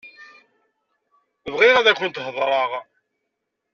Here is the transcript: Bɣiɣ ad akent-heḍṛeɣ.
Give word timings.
Bɣiɣ 1.53 1.75
ad 1.77 1.87
akent-heḍṛeɣ. 1.91 2.71